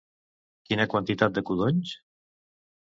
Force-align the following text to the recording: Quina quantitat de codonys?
Quina 0.71 0.87
quantitat 0.95 1.37
de 1.37 1.47
codonys? 1.51 1.95